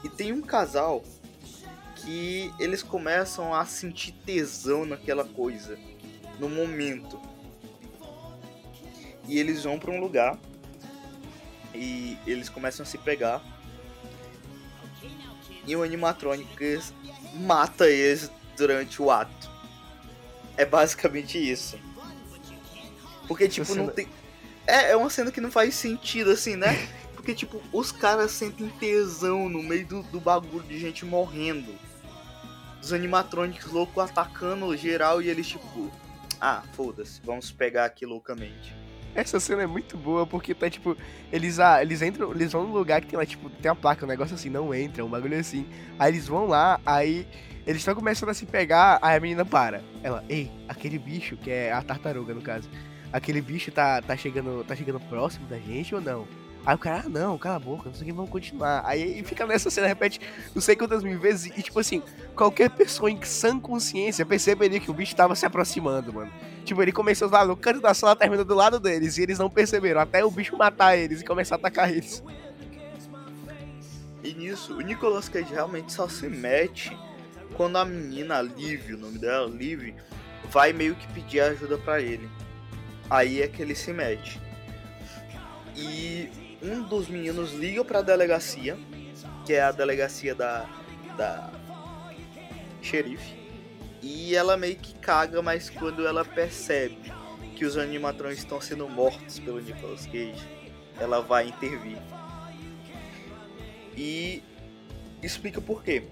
[0.04, 1.04] E tem um casal
[1.96, 5.78] que eles começam a sentir tesão naquela coisa.
[6.40, 7.20] No momento.
[9.28, 10.38] E eles vão pra um lugar
[11.74, 13.42] e eles começam a se pegar.
[15.66, 16.54] E o animatrônico
[17.36, 19.50] mata eles durante o ato.
[20.58, 21.80] É basicamente isso.
[23.28, 24.08] Porque, tipo, não tem.
[24.66, 26.88] É, é uma cena que não faz sentido, assim, né?
[27.16, 31.74] Porque, tipo, os caras sentem tesão no meio do, do bagulho de gente morrendo.
[32.82, 35.90] Os animatrônicos loucos atacando geral e eles, tipo.
[36.40, 38.76] Ah, foda-se, vamos pegar aqui loucamente.
[39.16, 40.98] Essa cena é muito boa porque tá tipo.
[41.32, 44.06] Eles, ah, eles entram, eles vão num lugar que tem lá, tipo, tem uma placa,
[44.06, 45.66] um negócio assim, não entra, um bagulho assim.
[45.98, 47.28] Aí eles vão lá, aí
[47.66, 49.82] eles estão começando a se pegar, aí a menina para.
[50.02, 52.70] Ela, ei, aquele bicho, que é a tartaruga no caso,
[53.14, 56.28] aquele bicho tá, tá, chegando, tá chegando próximo da gente ou não?
[56.66, 58.84] Aí o cara, ah, não, cala a boca, não sei o que, vamos continuar.
[58.86, 60.20] Aí fica nessa cena, repete
[60.56, 62.02] não sei quantas mil vezes, e tipo assim,
[62.36, 66.32] qualquer pessoa em sã consciência perceberia que o bicho tava se aproximando, mano.
[66.64, 69.50] Tipo, ele começou lá no canto da sala, termina do lado deles, e eles não
[69.50, 72.24] perceberam, até o bicho matar eles e começar a atacar eles.
[74.24, 76.98] E nisso, o Nicolas Cage realmente só se mete
[77.56, 79.94] quando a menina, a Liv, o nome dela, Liv,
[80.50, 82.30] vai meio que pedir ajuda pra ele.
[83.10, 84.40] Aí é que ele se mete.
[85.76, 86.30] E
[86.62, 88.78] um dos meninos liga pra delegacia,
[89.46, 90.66] que é a delegacia da,
[91.18, 91.52] da
[92.82, 93.36] xerife.
[94.02, 97.14] E ela meio que caga, mas quando ela percebe
[97.56, 100.48] que os animatrões estão sendo mortos pelo Nicolas Cage,
[101.00, 101.98] ela vai intervir.
[103.96, 104.44] E
[105.22, 106.04] explica por quê.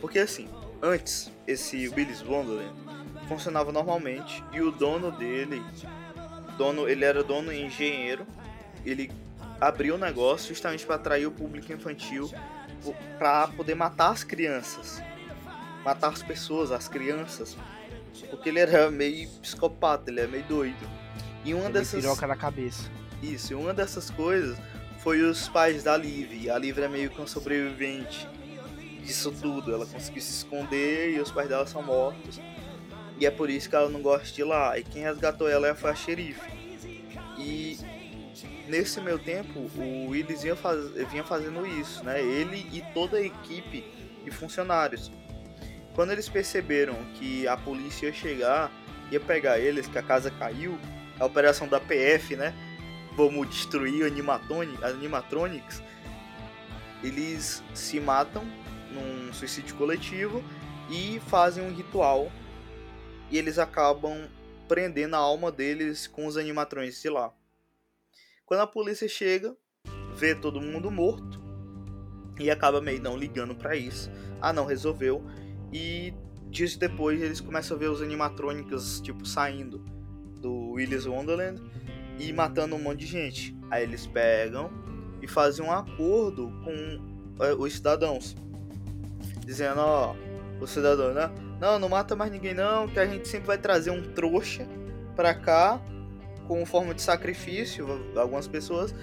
[0.00, 0.48] Porque assim,
[0.82, 2.74] antes esse Willis Wonderland
[3.28, 5.62] funcionava normalmente e o dono dele,
[6.54, 8.26] dono, ele era dono e engenheiro,
[8.84, 9.10] ele
[9.60, 12.30] abriu o negócio justamente para atrair o público infantil
[13.18, 15.02] para poder matar as crianças,
[15.84, 17.56] matar as pessoas, as crianças,
[18.30, 20.88] porque ele era meio psicopata, ele é meio doido.
[21.44, 22.90] E uma Ele dessas piroca na cabeça.
[23.22, 24.58] isso, e uma dessas coisas
[24.98, 26.50] foi os pais da Liv.
[26.50, 28.26] A Liv é meio que uma sobrevivente
[29.02, 29.74] disso tudo.
[29.74, 32.40] Ela conseguiu se esconder e os pais dela são mortos.
[33.18, 34.78] E é por isso que ela não gosta de ir lá.
[34.78, 36.50] E quem resgatou ela foi a xerife.
[37.38, 37.78] E
[38.68, 40.90] nesse meu tempo, o Willis vinha, faz...
[41.10, 42.20] vinha fazendo isso, né?
[42.20, 43.84] Ele e toda a equipe
[44.24, 45.10] de funcionários.
[45.94, 48.72] Quando eles perceberam que a polícia ia chegar,
[49.10, 50.76] ia pegar eles, que a casa caiu,
[51.20, 52.52] a operação da PF, né?
[53.16, 55.80] Vamos destruir animatronics.
[57.02, 58.44] Eles se matam
[58.90, 60.42] num suicídio coletivo
[60.90, 62.30] e fazem um ritual.
[63.34, 64.28] E eles acabam
[64.68, 67.34] prendendo a alma deles com os animatrões de lá.
[68.46, 69.56] Quando a polícia chega,
[70.14, 71.42] vê todo mundo morto
[72.38, 74.08] e acaba meio não ligando pra isso.
[74.40, 75.20] Ah, não, resolveu.
[75.72, 76.14] E
[76.48, 79.84] dias depois eles começam a ver os animatrônicos tipo saindo
[80.40, 81.60] do Willis Wonderland
[82.20, 83.58] e matando um monte de gente.
[83.68, 84.70] Aí eles pegam
[85.20, 88.36] e fazem um acordo com é, os cidadãos,
[89.44, 90.14] dizendo: Ó,
[90.60, 91.43] o cidadão, né?
[91.60, 94.66] Não, não mata mais ninguém, não, que a gente sempre vai trazer um trouxa
[95.14, 95.80] pra cá,
[96.46, 97.86] com forma de sacrifício,
[98.16, 98.94] algumas pessoas,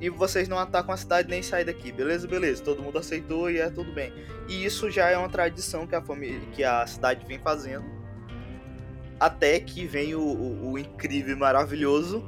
[0.00, 1.90] e vocês não atacam a cidade nem saem daqui.
[1.90, 2.62] Beleza, beleza.
[2.62, 4.12] Todo mundo aceitou e é tudo bem.
[4.48, 7.84] E isso já é uma tradição que a família, que a cidade vem fazendo.
[9.18, 12.22] Até que vem o, o, o incrível e maravilhoso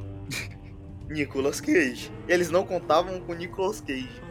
[1.09, 2.11] Nicolas Cage.
[2.27, 4.23] Eles não contavam com Nicolas Cage.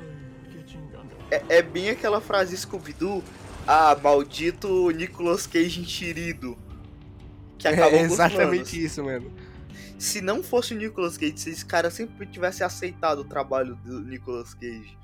[1.29, 3.23] É, é bem aquela frase Scooby-Doo.
[3.67, 6.57] Ah, maldito Nicolas Cage enxerido.
[7.57, 9.31] Que acabou é exatamente isso, mano
[9.97, 14.01] se não fosse o Nicolas Cage, se esse cara sempre tivesse aceitado o trabalho do
[14.01, 14.97] Nicolas Cage,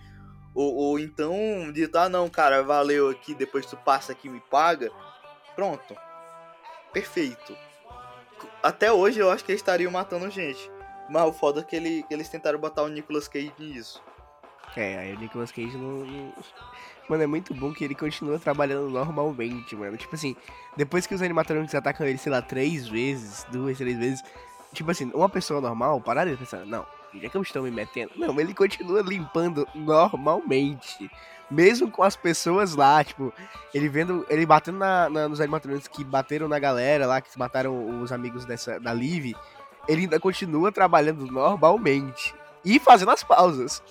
[0.53, 1.33] ou, ou então
[1.73, 4.91] dito, ah não, cara, valeu aqui, depois tu passa aqui e me paga,
[5.55, 5.95] pronto.
[6.91, 7.57] Perfeito.
[8.61, 10.71] Até hoje eu acho que eles estariam matando gente.
[11.09, 14.01] Mas o foda é que, ele, que eles tentaram botar o Nicolas Cage nisso.
[14.75, 16.33] É, aí o Nicolas Cage não,
[17.09, 19.97] Mano, é muito bom que ele continua trabalhando normalmente, mano.
[19.97, 20.35] Tipo assim,
[20.77, 24.23] depois que os animatrônicos atacam ele, sei lá, três vezes, duas, três vezes,
[24.73, 28.11] Tipo assim, uma pessoa normal pararia de pensar, não, já que eu estou me metendo.
[28.17, 31.09] Não, ele continua limpando normalmente.
[31.49, 33.31] Mesmo com as pessoas lá, tipo,
[33.73, 34.25] ele vendo.
[34.29, 38.45] Ele batendo na, na, nos animatrônicos que bateram na galera lá, que mataram os amigos
[38.45, 39.35] dessa, da Liv,
[39.87, 42.33] ele ainda continua trabalhando normalmente.
[42.65, 43.83] E fazendo as pausas.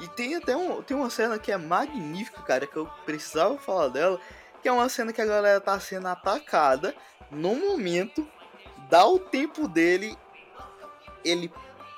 [0.00, 3.88] E tem até um, tem uma cena que é magnífica, cara, que eu precisava falar
[3.88, 4.18] dela.
[4.62, 6.94] Que é uma cena que a galera tá sendo atacada
[7.30, 8.26] no momento
[8.90, 10.16] dá o tempo dele,
[11.24, 11.50] ele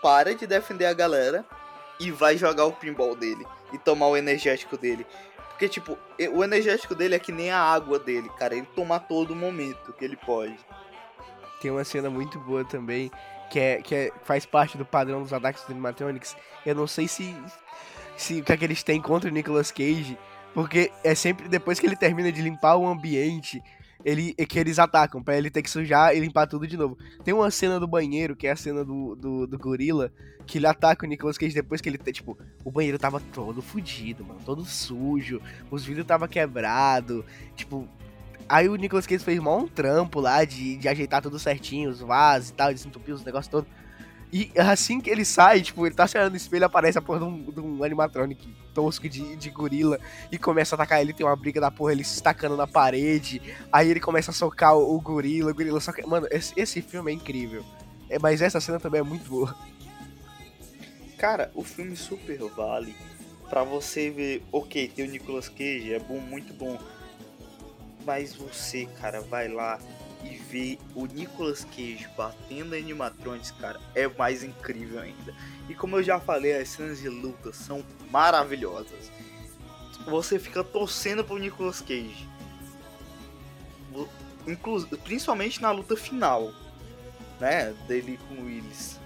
[0.03, 1.45] para de defender a galera
[1.99, 5.07] e vai jogar o pinball dele e tomar o energético dele.
[5.49, 5.97] Porque, tipo,
[6.35, 8.55] o energético dele é que nem a água dele, cara.
[8.55, 10.59] Ele toma todo momento que ele pode.
[11.61, 13.11] Tem uma cena muito boa também,
[13.49, 16.37] que, é, que é, faz parte do padrão dos ataques do animatronics.
[16.67, 17.35] Eu não sei se,
[18.17, 20.19] se o que, é que eles têm contra o Nicolas Cage,
[20.55, 23.63] porque é sempre depois que ele termina de limpar o ambiente,
[24.05, 26.99] ele, que eles atacam, pra ele ter que sujar e limpar tudo de novo.
[27.25, 30.13] Tem uma cena do banheiro, que é a cena do, do, do gorila,
[30.47, 34.25] que ele ataca o Nicolas Cage depois que ele, tipo, o banheiro tava todo fudido,
[34.25, 37.25] mano, todo sujo, os vidros tava quebrado,
[37.57, 37.89] tipo...
[38.49, 42.01] Aí o Nicolas Cage fez mó um trampo lá de, de ajeitar tudo certinho, os
[42.01, 43.71] vasos e tal, desentupir os negócios todos.
[44.33, 47.19] E assim que ele sai, tipo, ele tá se olhando no espelho, aparece a porra
[47.19, 51.13] de um, de um animatronic tosco de, de gorila e começa a atacar ele.
[51.13, 53.43] Tem uma briga da porra, ele se estacando na parede.
[53.71, 56.07] Aí ele começa a socar o, o gorila, o gorila que.
[56.07, 57.63] Mano, esse, esse filme é incrível.
[58.09, 59.55] É, mas essa cena também é muito boa.
[61.19, 62.97] Cara, o filme super vale
[63.51, 66.79] para você ver, ok, tem o Nicolas Cage, é bom, muito bom.
[68.07, 69.79] Mas você, cara, vai lá
[70.25, 75.35] e ver o Nicolas Cage batendo animatronics, cara, é mais incrível ainda.
[75.69, 79.11] E como eu já falei, as cenas de luta são maravilhosas.
[80.07, 82.29] Você fica torcendo pro Nicolas Cage.
[84.47, 86.53] Inclu principalmente na luta final,
[87.39, 88.99] né, dele com o Willis.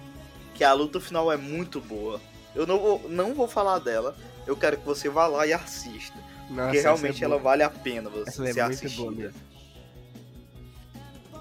[0.55, 2.19] Que a luta final é muito boa.
[2.55, 4.17] Eu não vou, não vou falar dela.
[4.47, 6.17] Eu quero que você vá lá e assista.
[6.49, 9.31] Nossa, porque é realmente é ela vale a pena você, essa é assistir.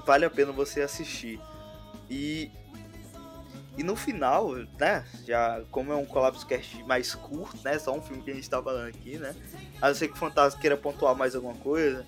[0.07, 1.41] Vale a pena você assistir.
[2.09, 2.51] E
[3.77, 8.01] e no final, né, já como é um Collapse Cast mais curto, né, só um
[8.01, 9.35] filme que a gente tá falando aqui, né,
[9.83, 12.07] a não ser que o Fantasma queira pontuar mais alguma coisa.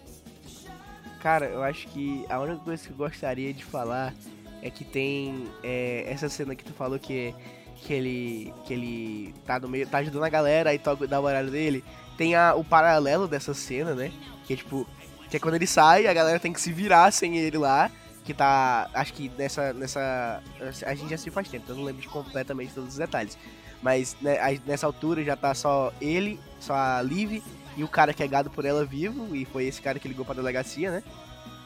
[1.20, 4.14] Cara, eu acho que a única coisa que eu gostaria de falar
[4.62, 7.34] é que tem é, essa cena que tu falou que,
[7.76, 11.24] que ele que ele tá no meio, tá ajudando a galera e toca dá o
[11.24, 11.84] horário dele.
[12.16, 14.10] Tem a, o paralelo dessa cena, né,
[14.46, 14.86] que é tipo
[15.28, 17.90] que é quando ele sai, a galera tem que se virar sem ele lá.
[18.24, 18.90] Que tá.
[18.92, 19.72] Acho que nessa.
[19.72, 20.42] nessa
[20.84, 23.38] a gente já se faz tempo, então eu não lembro de completamente todos os detalhes.
[23.82, 24.36] Mas né,
[24.66, 27.42] nessa altura já tá só ele, só a Liv
[27.76, 29.34] e o cara que é gado por ela vivo.
[29.34, 31.02] E foi esse cara que ligou pra delegacia, né?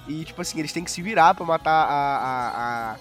[0.06, 2.18] E tipo assim, eles têm que se virar pra matar a.
[2.18, 2.96] a, a,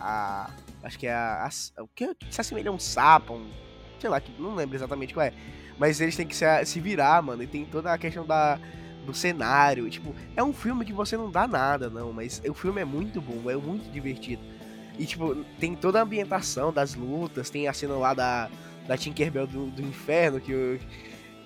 [0.00, 0.50] a
[0.84, 1.82] acho que é a, a.
[1.82, 3.50] O que se assemelha a um sapo, um.
[3.98, 5.32] Sei lá, não lembro exatamente qual é.
[5.78, 7.42] Mas eles têm que se, se virar, mano.
[7.42, 8.58] E tem toda a questão da
[9.10, 9.88] do cenário.
[9.90, 13.20] Tipo, é um filme que você não dá nada, não, mas o filme é muito
[13.20, 14.42] bom, é muito divertido.
[14.98, 18.50] E, tipo, tem toda a ambientação das lutas, tem a cena lá da,
[18.86, 20.78] da Tinkerbell do, do inferno que, eu,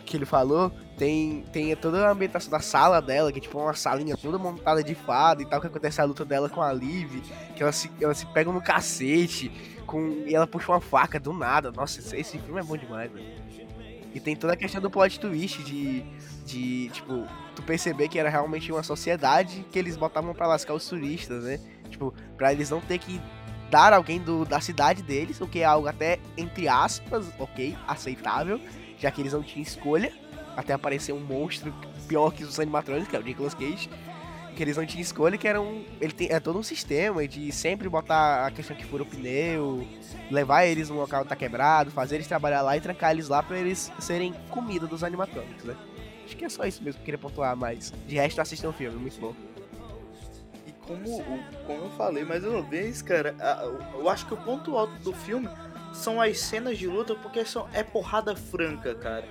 [0.04, 0.72] que ele falou.
[0.98, 4.82] Tem, tem toda a ambientação da sala dela, que é tipo uma salinha toda montada
[4.82, 7.20] de fada e tal, que acontece a luta dela com a Liv,
[7.54, 9.50] que ela se, ela se pega no cacete
[9.86, 11.70] com, e ela puxa uma faca do nada.
[11.70, 13.43] Nossa, esse, esse filme é bom demais, velho.
[14.14, 16.02] E tem toda a questão do plot twist de,
[16.46, 20.88] de, tipo, tu perceber que era realmente uma sociedade que eles botavam para lascar os
[20.88, 21.58] turistas, né?
[21.90, 23.20] Tipo, pra eles não ter que
[23.70, 28.60] dar alguém do, da cidade deles, o que é algo até, entre aspas, ok, aceitável,
[28.96, 30.12] já que eles não tinham escolha,
[30.56, 31.74] até aparecer um monstro
[32.06, 33.90] pior que os animatrônicos, que é o Nicolas Cage.
[34.54, 35.84] Que eles não tinham escolha, que era um.
[36.00, 39.86] Ele tem, é todo um sistema de sempre botar a questão que fura o pneu,
[40.30, 43.42] levar eles no local que tá quebrado, fazer eles trabalhar lá e trancar eles lá
[43.42, 45.76] pra eles serem comida dos animatrônicos, né?
[46.24, 48.72] Acho que é só isso mesmo que eu queria pontuar, mas de resto assistam o
[48.72, 49.34] filme, muito bom.
[50.66, 51.22] E como,
[51.66, 53.34] como eu falei mais uma vez, cara,
[53.94, 55.48] eu acho que o ponto alto do filme
[55.92, 59.24] são as cenas de luta porque são, é porrada franca, cara.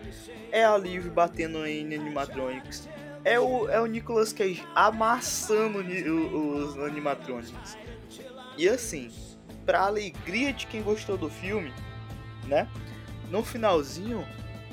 [0.51, 2.87] É a Liv batendo em animatronics.
[3.25, 7.77] É o, é o Nicolas Cage amassando os animatronics.
[8.57, 9.09] E assim,
[9.65, 11.73] pra alegria de quem gostou do filme,
[12.47, 12.67] né?
[13.29, 14.25] No finalzinho,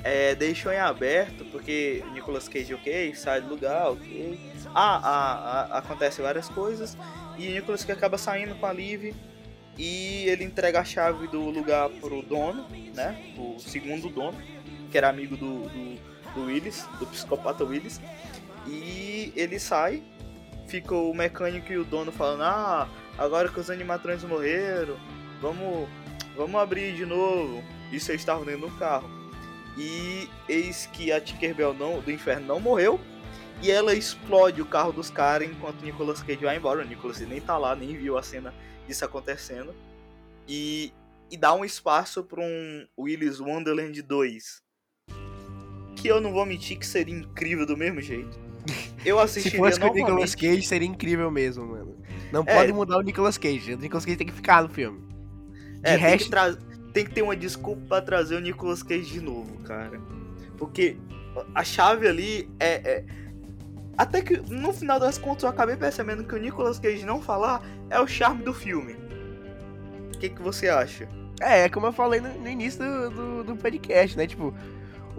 [0.02, 4.38] é, deixou em aberto, porque Nicolas Cage, ok, sai do lugar, ok.
[4.74, 6.96] Ah, ah, ah acontece várias coisas.
[7.38, 9.14] E Nicolas Cage acaba saindo com a Liv
[9.78, 13.32] e ele entrega a chave do lugar pro dono, né?
[13.38, 14.36] O segundo dono,
[14.90, 16.00] que era amigo do, do,
[16.34, 18.00] do Willis, do psicopata Willis.
[18.70, 20.00] E ele sai,
[20.68, 24.96] fica o mecânico e o dono falando, ah, agora que os animatrões morreram,
[25.42, 25.88] vamos,
[26.36, 27.62] vamos abrir de novo.
[27.90, 29.10] Isso eles estavam dentro do carro.
[29.76, 33.00] E eis que a Tinkerbell não, do inferno não morreu.
[33.60, 36.82] E ela explode o carro dos caras enquanto Nicolas Cage vai embora.
[36.82, 38.54] O Nicolas nem tá lá, nem viu a cena
[38.86, 39.74] disso acontecendo.
[40.46, 40.92] E,
[41.30, 44.62] e dá um espaço para um Willis Wonderland 2.
[45.96, 48.49] Que eu não vou mentir que seria incrível do mesmo jeito.
[49.04, 51.96] Eu assistiria Se fosse com o Nicolas Cage, seria incrível mesmo, mano.
[52.32, 53.74] Não é, pode mudar o Nicolas Cage.
[53.74, 55.00] O Nicolas Cage tem que ficar no filme.
[55.82, 56.30] De é, resto...
[56.30, 60.00] tem, que tem que ter uma desculpa para trazer o Nicolas Cage de novo, cara.
[60.58, 60.96] Porque
[61.54, 63.04] a chave ali é, é
[63.96, 67.62] até que no final das contas eu acabei percebendo que o Nicolas Cage não falar
[67.90, 68.96] é o charme do filme.
[70.14, 71.06] O que, que você acha?
[71.40, 74.26] É, é como eu falei no, no início do, do, do, podcast, né?
[74.26, 74.54] Tipo,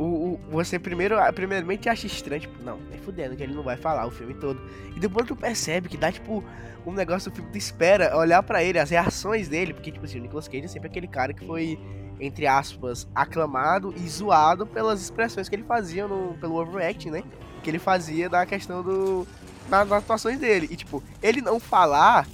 [0.01, 3.77] o, o, você primeiro, primeiramente acha estranho, tipo, não, é fudendo que ele não vai
[3.77, 4.61] falar o filme todo.
[4.95, 6.43] E depois tu percebe que dá, tipo,
[6.85, 10.19] um negócio do filme, tu espera olhar para ele, as reações dele, porque, tipo assim,
[10.19, 11.79] o Nicolas Cage é sempre aquele cara que foi,
[12.19, 17.23] entre aspas, aclamado e zoado pelas expressões que ele fazia no, pelo overacting, né?
[17.61, 19.27] que ele fazia da questão do.
[19.69, 20.67] das atuações dele.
[20.69, 22.27] E, tipo, ele não falar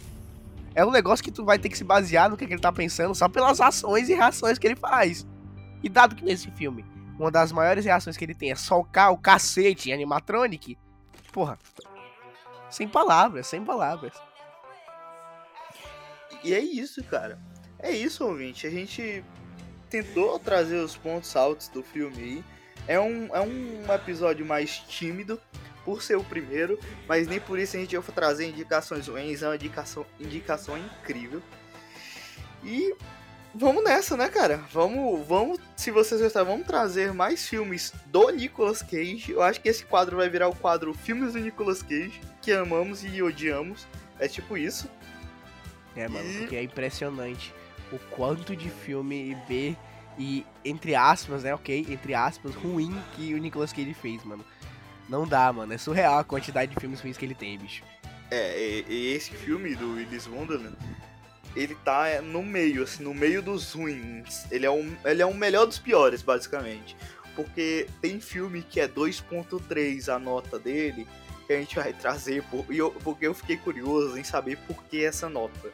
[0.73, 2.71] é um negócio que tu vai ter que se basear no que, que ele tá
[2.71, 5.25] pensando só pelas ações e reações que ele faz.
[5.83, 6.85] E dado que nesse filme,
[7.17, 10.77] uma das maiores reações que ele tem é solcar o cacete em animatronic,
[11.31, 11.57] porra.
[12.69, 14.13] Sem palavras, sem palavras.
[16.43, 17.39] E é isso, cara.
[17.79, 18.67] É isso, ouvinte.
[18.67, 19.23] A gente
[19.89, 22.43] tentou trazer os pontos altos do filme aí.
[22.87, 25.41] É um, é um episódio mais tímido,
[25.87, 26.77] por ser o primeiro,
[27.07, 31.41] mas nem por isso a gente vai trazer indicações ruins, é uma indicação, indicação incrível.
[32.61, 32.93] E
[33.57, 34.57] vamos nessa, né, cara?
[34.71, 39.31] Vamos, vamos, se vocês gostarem, vamos trazer mais filmes do Nicolas Cage.
[39.31, 43.03] Eu acho que esse quadro vai virar o quadro Filmes do Nicolas Cage, que amamos
[43.03, 43.87] e odiamos.
[44.19, 44.89] É tipo isso.
[45.95, 46.37] É, mano, e...
[46.39, 47.53] porque é impressionante
[47.91, 49.75] o quanto de filme B
[50.17, 51.85] e, entre aspas, né, ok?
[51.89, 54.45] Entre aspas, ruim que o Nicolas Cage fez, mano.
[55.09, 55.73] Não dá, mano.
[55.73, 57.83] É surreal a quantidade de filmes ruins que ele tem, bicho.
[58.29, 60.75] É, e, esse filme do Willis Wonderland,
[61.57, 64.45] ele tá no meio, assim, no meio dos ruins.
[64.51, 66.95] Ele é um, ele é um melhor dos piores, basicamente.
[67.35, 71.07] Porque tem filme que é 2.3 a nota dele,
[71.47, 75.03] que a gente vai trazer, por, eu, porque eu fiquei curioso em saber por que
[75.03, 75.71] essa nota.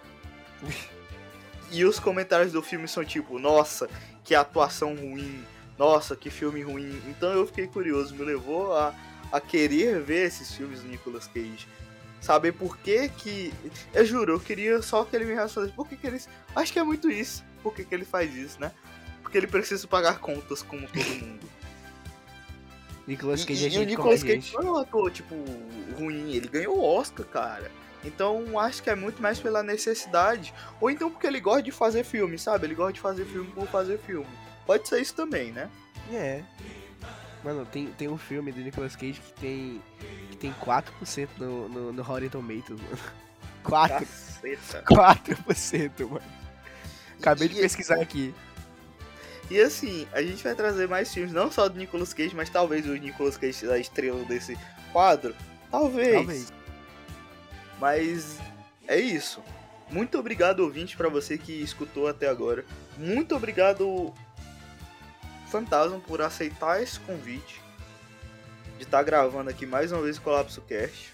[1.69, 3.89] e os comentários do filme são tipo, nossa,
[4.23, 5.43] que atuação ruim,
[5.77, 7.01] nossa, que filme ruim.
[7.07, 8.95] Então eu fiquei curioso, me levou a,
[9.31, 11.67] a querer ver esses filmes do Nicolas Cage.
[12.23, 13.53] Saber por que que.
[13.93, 15.75] Eu juro, eu queria só que ele me respondesse.
[15.75, 16.21] Por que, que ele.
[16.55, 17.43] Acho que é muito isso.
[17.61, 18.71] Por que, que ele faz isso, né?
[19.21, 21.45] Porque ele precisa pagar contas como todo mundo.
[23.05, 25.35] Nicolas Cage e, é e o Nicolas Cage não é um ator, tipo,
[25.99, 26.31] ruim.
[26.31, 27.69] Ele ganhou o Oscar, cara.
[28.05, 30.53] Então acho que é muito mais pela necessidade.
[30.79, 32.67] Ou então porque ele gosta de fazer filme, sabe?
[32.67, 34.29] Ele gosta de fazer filme por fazer filme.
[34.65, 35.69] Pode ser isso também, né?
[36.09, 36.41] É.
[37.43, 39.81] Mano, tem, tem um filme do Nicolas Cage que tem.
[40.31, 42.99] que tem 4% no, no, no Rotten Tomatoes, mano.
[43.63, 43.89] 4%.
[43.89, 44.83] Caceta.
[44.83, 46.21] 4%, mano.
[47.19, 48.33] Acabei de pesquisar aqui.
[49.49, 52.87] E assim, a gente vai trazer mais filmes, não só do Nicolas Cage, mas talvez
[52.87, 54.57] o Nicolas Cage seja a estrela desse
[54.91, 55.35] quadro.
[55.69, 56.13] Talvez.
[56.13, 56.53] Talvez.
[57.79, 58.39] Mas
[58.87, 59.41] é isso.
[59.89, 62.65] Muito obrigado, ouvinte, para você que escutou até agora.
[62.97, 64.13] Muito obrigado,
[65.53, 67.61] Fantasma, por aceitar esse convite.
[68.77, 71.13] De estar tá gravando aqui mais uma vez o Colapso Cast.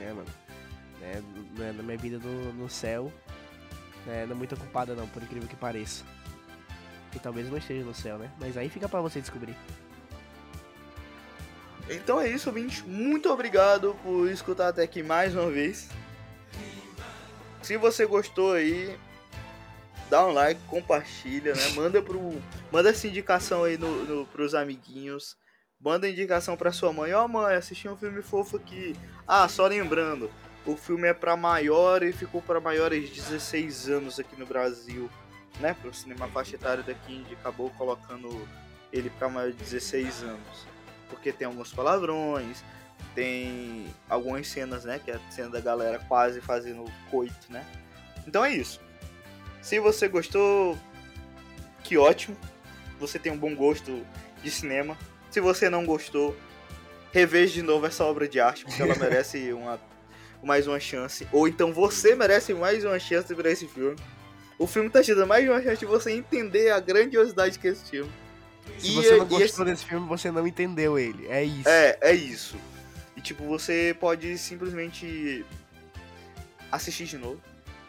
[0.00, 0.28] É, mano.
[1.02, 1.20] É,
[1.60, 3.12] é, na minha vida no, no céu,
[4.06, 6.04] é, não é muito ocupada não, por incrível que pareça.
[7.12, 8.30] E talvez não esteja no céu, né?
[8.38, 9.56] Mas aí fica para você descobrir.
[11.90, 12.84] Então é isso, ouvinte.
[12.84, 15.88] Muito obrigado por escutar até aqui mais uma vez.
[17.60, 18.96] Se você gostou aí,
[20.24, 21.68] um like, compartilha, né?
[21.74, 22.40] Manda pro,
[22.70, 25.36] manda essa indicação aí no, no pros amiguinhos.
[25.80, 27.12] Manda indicação pra sua mãe.
[27.12, 28.96] Ó, oh, mãe, assisti um filme fofo aqui.
[29.26, 30.30] Ah, só lembrando,
[30.64, 35.10] o filme é para maior e ficou para maiores de 16 anos aqui no Brasil,
[35.60, 35.74] né?
[35.80, 38.48] Pro cinema faixa etária daqui acabou colocando
[38.92, 40.66] ele para maior de 16 anos.
[41.08, 42.64] Porque tem alguns palavrões,
[43.14, 44.98] tem algumas cenas, né?
[44.98, 47.64] Que é a cena da galera quase fazendo coito, né?
[48.26, 48.80] Então é isso.
[49.66, 50.78] Se você gostou,
[51.82, 52.36] que ótimo.
[53.00, 54.06] Você tem um bom gosto
[54.40, 54.96] de cinema.
[55.28, 56.36] Se você não gostou,
[57.12, 59.80] reveja de novo essa obra de arte, porque ela merece uma,
[60.40, 61.26] mais uma chance.
[61.32, 63.96] Ou então você merece mais uma chance para esse filme.
[64.56, 67.72] O filme tá te dando mais uma chance de você entender a grandiosidade que é
[67.72, 68.12] esse filme.
[68.78, 69.64] Se e, você não gostou esse...
[69.64, 71.26] desse filme, você não entendeu ele.
[71.26, 71.68] É isso.
[71.68, 72.56] É, é isso.
[73.16, 75.44] E tipo, você pode simplesmente
[76.70, 77.42] assistir de novo,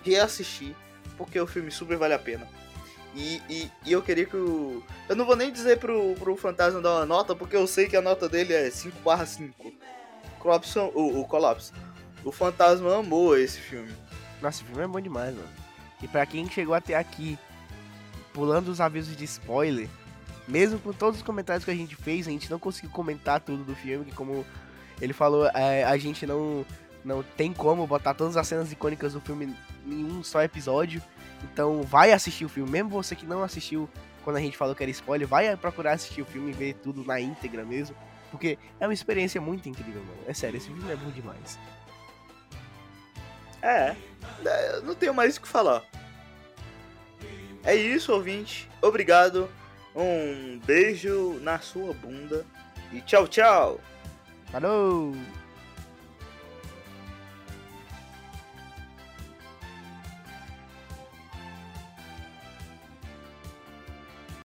[0.04, 0.76] reassistir,
[1.18, 2.48] porque o filme super vale a pena.
[3.16, 4.84] E, e, e, eu queria que o.
[5.10, 7.98] Eu não vou nem dizer pro, pro Fantasma dar uma nota, porque eu sei que
[7.98, 9.74] a nota dele é 5 barra 5.
[10.38, 11.74] Colapso, o, o Colapso.
[12.24, 13.92] O Fantasma amou esse filme.
[14.42, 15.50] Nossa, esse filme é bom demais, mano.
[16.02, 17.40] E pra quem chegou até aqui,
[18.34, 19.90] pulando os avisos de spoiler,
[20.48, 23.64] mesmo com todos os comentários que a gente fez, a gente não conseguiu comentar tudo
[23.64, 24.46] do filme, que como
[25.02, 26.64] ele falou, é, a gente não,
[27.04, 29.56] não tem como botar todas as cenas icônicas do filme
[29.88, 31.02] em um só episódio.
[31.44, 33.90] Então vai assistir o filme, mesmo você que não assistiu
[34.24, 37.04] quando a gente falou que era spoiler, vai procurar assistir o filme e ver tudo
[37.06, 37.96] na íntegra mesmo.
[38.30, 40.20] Porque é uma experiência muito incrível, mano.
[40.28, 41.58] É sério, esse filme é bom demais.
[43.62, 43.96] É,
[44.46, 45.82] é não tenho mais o que falar.
[47.64, 48.70] É isso, ouvinte.
[48.82, 49.50] Obrigado.
[49.96, 52.46] Um beijo na sua bunda.
[52.92, 53.80] E tchau, tchau.
[54.52, 55.16] Falou!